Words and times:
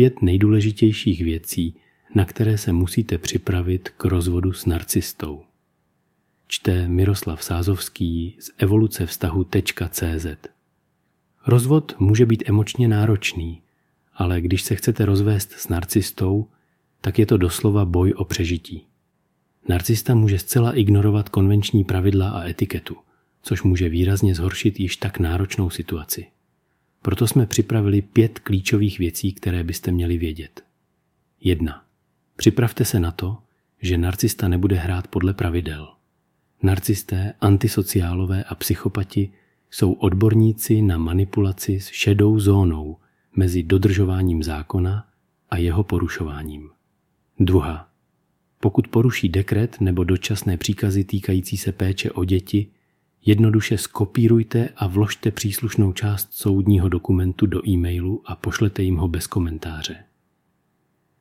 pět 0.00 0.22
nejdůležitějších 0.22 1.24
věcí, 1.24 1.74
na 2.14 2.24
které 2.24 2.58
se 2.58 2.72
musíte 2.72 3.18
připravit 3.18 3.88
k 3.88 4.04
rozvodu 4.04 4.52
s 4.52 4.66
narcistou. 4.66 5.42
Čte 6.46 6.88
Miroslav 6.88 7.44
Sázovský 7.44 8.36
z 8.38 8.50
evoluce 8.58 9.06
vztahu.cz 9.06 10.26
Rozvod 11.46 11.94
může 11.98 12.26
být 12.26 12.42
emočně 12.46 12.88
náročný, 12.88 13.60
ale 14.14 14.40
když 14.40 14.62
se 14.62 14.74
chcete 14.76 15.04
rozvést 15.04 15.52
s 15.52 15.68
narcistou, 15.68 16.46
tak 17.00 17.18
je 17.18 17.26
to 17.26 17.36
doslova 17.36 17.84
boj 17.84 18.12
o 18.16 18.24
přežití. 18.24 18.86
Narcista 19.68 20.14
může 20.14 20.38
zcela 20.38 20.76
ignorovat 20.76 21.28
konvenční 21.28 21.84
pravidla 21.84 22.30
a 22.30 22.44
etiketu, 22.44 22.96
což 23.42 23.62
může 23.62 23.88
výrazně 23.88 24.34
zhoršit 24.34 24.80
již 24.80 24.96
tak 24.96 25.18
náročnou 25.18 25.70
situaci. 25.70 26.26
Proto 27.02 27.26
jsme 27.26 27.46
připravili 27.46 28.02
pět 28.02 28.38
klíčových 28.38 28.98
věcí, 28.98 29.32
které 29.32 29.64
byste 29.64 29.90
měli 29.90 30.18
vědět. 30.18 30.64
1. 31.40 31.84
Připravte 32.36 32.84
se 32.84 33.00
na 33.00 33.10
to, 33.10 33.38
že 33.82 33.98
narcista 33.98 34.48
nebude 34.48 34.76
hrát 34.76 35.08
podle 35.08 35.34
pravidel. 35.34 35.88
Narcisté, 36.62 37.34
antisociálové 37.40 38.44
a 38.44 38.54
psychopati 38.54 39.32
jsou 39.70 39.92
odborníci 39.92 40.82
na 40.82 40.98
manipulaci 40.98 41.80
s 41.80 41.86
šedou 41.86 42.38
zónou 42.40 42.96
mezi 43.36 43.62
dodržováním 43.62 44.42
zákona 44.42 45.06
a 45.50 45.56
jeho 45.56 45.84
porušováním. 45.84 46.70
Druhá. 47.40 47.88
Pokud 48.60 48.88
poruší 48.88 49.28
dekret 49.28 49.80
nebo 49.80 50.04
dočasné 50.04 50.56
příkazy 50.56 51.04
týkající 51.04 51.56
se 51.56 51.72
péče 51.72 52.10
o 52.10 52.24
děti, 52.24 52.66
jednoduše 53.26 53.78
skopírujte 53.78 54.68
a 54.76 54.86
vložte 54.86 55.30
příslušnou 55.30 55.92
část 55.92 56.28
soudního 56.32 56.88
dokumentu 56.88 57.46
do 57.46 57.68
e-mailu 57.68 58.22
a 58.24 58.36
pošlete 58.36 58.82
jim 58.82 58.96
ho 58.96 59.08
bez 59.08 59.26
komentáře. 59.26 60.04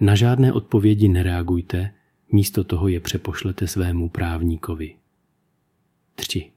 Na 0.00 0.14
žádné 0.14 0.52
odpovědi 0.52 1.08
nereagujte, 1.08 1.94
místo 2.32 2.64
toho 2.64 2.88
je 2.88 3.00
přepošlete 3.00 3.66
svému 3.66 4.08
právníkovi. 4.08 4.96
3. 6.14 6.50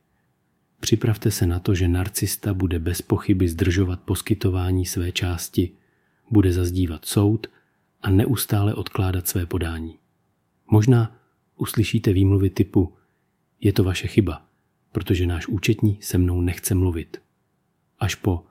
Připravte 0.80 1.32
se 1.32 1.46
na 1.46 1.60
to, 1.60 1.76
že 1.76 1.88
narcista 1.88 2.54
bude 2.54 2.80
bez 2.80 3.02
pochyby 3.02 3.48
zdržovat 3.48 4.00
poskytování 4.00 4.86
své 4.86 5.12
části, 5.12 5.72
bude 6.32 6.54
zazdívat 6.54 7.06
soud 7.06 7.48
a 8.02 8.10
neustále 8.10 8.74
odkládat 8.74 9.28
své 9.28 9.46
podání. 9.46 9.98
Možná 10.68 11.18
uslyšíte 11.56 12.14
výmluvy 12.14 12.50
typu 12.50 12.94
je 13.62 13.74
to 13.74 13.84
vaše 13.84 14.08
chyba, 14.08 14.46
protože 14.96 15.28
náš 15.28 15.48
účetní 15.48 15.98
se 16.02 16.18
mnou 16.18 16.42
nechce 16.42 16.76
mluvit. 16.76 17.22
Až 18.00 18.16
po 18.16 18.44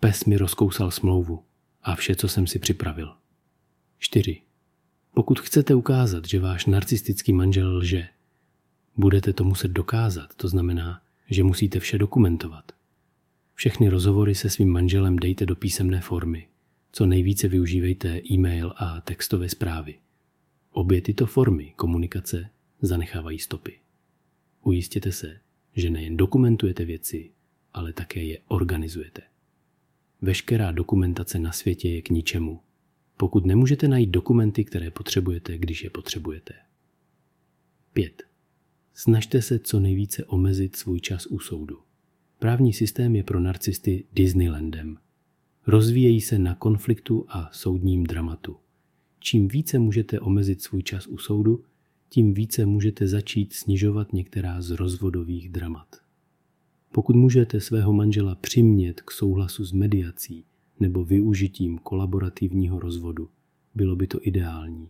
pes 0.00 0.24
mi 0.24 0.36
rozkousal 0.36 0.90
smlouvu 0.90 1.42
a 1.82 1.94
vše, 1.94 2.16
co 2.16 2.28
jsem 2.28 2.46
si 2.46 2.58
připravil. 2.58 3.14
4. 3.98 4.40
Pokud 5.14 5.40
chcete 5.40 5.74
ukázat, 5.74 6.28
že 6.28 6.40
váš 6.40 6.66
narcistický 6.66 7.32
manžel 7.32 7.76
lže, 7.76 8.08
budete 8.96 9.32
to 9.32 9.44
muset 9.44 9.68
dokázat, 9.68 10.34
to 10.34 10.48
znamená, 10.48 11.02
že 11.30 11.44
musíte 11.44 11.80
vše 11.80 11.98
dokumentovat. 11.98 12.72
Všechny 13.54 13.88
rozhovory 13.88 14.34
se 14.34 14.50
svým 14.50 14.68
manželem 14.68 15.16
dejte 15.16 15.46
do 15.46 15.56
písemné 15.56 16.00
formy. 16.00 16.48
Co 16.92 17.06
nejvíce 17.06 17.48
využívejte 17.48 18.20
e-mail 18.30 18.72
a 18.76 19.00
textové 19.00 19.48
zprávy. 19.48 19.94
Obě 20.70 21.00
tyto 21.02 21.26
formy 21.26 21.72
komunikace 21.76 22.50
zanechávají 22.82 23.38
stopy. 23.38 23.78
Ujistěte 24.62 25.12
se, 25.12 25.40
že 25.76 25.90
nejen 25.90 26.16
dokumentujete 26.16 26.84
věci, 26.84 27.30
ale 27.74 27.92
také 27.92 28.22
je 28.22 28.38
organizujete. 28.48 29.22
Veškerá 30.22 30.72
dokumentace 30.72 31.38
na 31.38 31.52
světě 31.52 31.88
je 31.88 32.02
k 32.02 32.10
ničemu, 32.10 32.60
pokud 33.16 33.46
nemůžete 33.46 33.88
najít 33.88 34.10
dokumenty, 34.10 34.64
které 34.64 34.90
potřebujete, 34.90 35.58
když 35.58 35.84
je 35.84 35.90
potřebujete. 35.90 36.54
5. 37.92 38.22
Snažte 38.94 39.42
se 39.42 39.58
co 39.58 39.80
nejvíce 39.80 40.24
omezit 40.24 40.76
svůj 40.76 41.00
čas 41.00 41.26
u 41.26 41.38
soudu. 41.38 41.78
Právní 42.38 42.72
systém 42.72 43.16
je 43.16 43.22
pro 43.22 43.40
narcisty 43.40 44.04
Disneylandem. 44.12 44.98
Rozvíjejí 45.66 46.20
se 46.20 46.38
na 46.38 46.54
konfliktu 46.54 47.26
a 47.28 47.50
soudním 47.52 48.04
dramatu. 48.04 48.56
Čím 49.18 49.48
více 49.48 49.78
můžete 49.78 50.20
omezit 50.20 50.62
svůj 50.62 50.82
čas 50.82 51.06
u 51.06 51.18
soudu, 51.18 51.64
tím 52.12 52.34
více 52.34 52.66
můžete 52.66 53.08
začít 53.08 53.52
snižovat 53.52 54.12
některá 54.12 54.62
z 54.62 54.70
rozvodových 54.70 55.48
dramat. 55.48 55.96
Pokud 56.92 57.16
můžete 57.16 57.60
svého 57.60 57.92
manžela 57.92 58.34
přimět 58.34 59.00
k 59.00 59.10
souhlasu 59.10 59.64
s 59.64 59.72
mediací 59.72 60.44
nebo 60.80 61.04
využitím 61.04 61.78
kolaborativního 61.78 62.80
rozvodu, 62.80 63.28
bylo 63.74 63.96
by 63.96 64.06
to 64.06 64.18
ideální. 64.22 64.88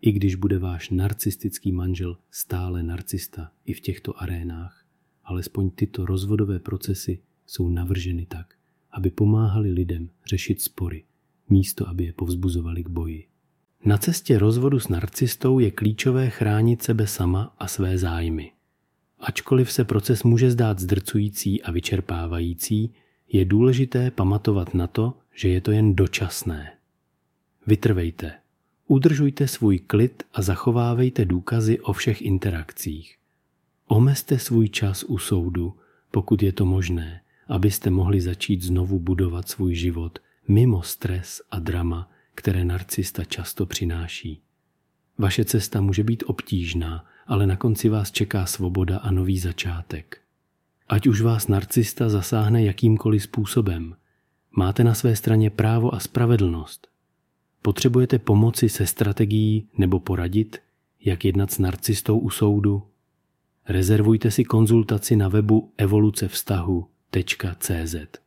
I 0.00 0.12
když 0.12 0.34
bude 0.34 0.58
váš 0.58 0.90
narcistický 0.90 1.72
manžel 1.72 2.16
stále 2.30 2.82
narcista 2.82 3.52
i 3.64 3.72
v 3.72 3.80
těchto 3.80 4.22
arénách, 4.22 4.84
alespoň 5.24 5.70
tyto 5.70 6.06
rozvodové 6.06 6.58
procesy 6.58 7.22
jsou 7.46 7.68
navrženy 7.68 8.26
tak, 8.26 8.54
aby 8.90 9.10
pomáhali 9.10 9.70
lidem 9.70 10.10
řešit 10.26 10.60
spory, 10.60 11.04
místo 11.48 11.88
aby 11.88 12.04
je 12.04 12.12
povzbuzovali 12.12 12.84
k 12.84 12.88
boji. 12.88 13.33
Na 13.86 13.98
cestě 13.98 14.38
rozvodu 14.38 14.80
s 14.80 14.88
narcistou 14.88 15.58
je 15.58 15.70
klíčové 15.70 16.30
chránit 16.30 16.82
sebe 16.82 17.06
sama 17.06 17.54
a 17.58 17.68
své 17.68 17.98
zájmy. 17.98 18.52
Ačkoliv 19.20 19.72
se 19.72 19.84
proces 19.84 20.22
může 20.22 20.50
zdát 20.50 20.78
zdrcující 20.78 21.62
a 21.62 21.70
vyčerpávající, 21.70 22.94
je 23.28 23.44
důležité 23.44 24.10
pamatovat 24.10 24.74
na 24.74 24.86
to, 24.86 25.14
že 25.34 25.48
je 25.48 25.60
to 25.60 25.70
jen 25.70 25.94
dočasné. 25.94 26.72
Vytrvejte, 27.66 28.32
udržujte 28.86 29.48
svůj 29.48 29.78
klid 29.78 30.22
a 30.34 30.42
zachovávejte 30.42 31.24
důkazy 31.24 31.80
o 31.80 31.92
všech 31.92 32.22
interakcích. 32.22 33.16
Omezte 33.86 34.38
svůj 34.38 34.68
čas 34.68 35.04
u 35.08 35.18
soudu, 35.18 35.74
pokud 36.10 36.42
je 36.42 36.52
to 36.52 36.66
možné, 36.66 37.20
abyste 37.48 37.90
mohli 37.90 38.20
začít 38.20 38.62
znovu 38.62 38.98
budovat 38.98 39.48
svůj 39.48 39.74
život 39.74 40.18
mimo 40.48 40.82
stres 40.82 41.42
a 41.50 41.58
drama, 41.58 42.10
které 42.34 42.64
narcista 42.64 43.24
často 43.24 43.66
přináší. 43.66 44.40
Vaše 45.18 45.44
cesta 45.44 45.80
může 45.80 46.04
být 46.04 46.24
obtížná, 46.26 47.04
ale 47.26 47.46
na 47.46 47.56
konci 47.56 47.88
vás 47.88 48.10
čeká 48.10 48.46
svoboda 48.46 48.98
a 48.98 49.10
nový 49.10 49.38
začátek. 49.38 50.20
Ať 50.88 51.06
už 51.06 51.20
vás 51.20 51.48
narcista 51.48 52.08
zasáhne 52.08 52.64
jakýmkoliv 52.64 53.22
způsobem, 53.22 53.96
máte 54.50 54.84
na 54.84 54.94
své 54.94 55.16
straně 55.16 55.50
právo 55.50 55.94
a 55.94 56.00
spravedlnost. 56.00 56.88
Potřebujete 57.62 58.18
pomoci 58.18 58.68
se 58.68 58.86
strategií 58.86 59.68
nebo 59.78 60.00
poradit, 60.00 60.58
jak 61.00 61.24
jednat 61.24 61.50
s 61.50 61.58
narcistou 61.58 62.18
u 62.18 62.30
soudu? 62.30 62.82
Rezervujte 63.68 64.30
si 64.30 64.44
konzultaci 64.44 65.16
na 65.16 65.28
webu 65.28 65.72
evolucevztahu.cz. 65.76 68.23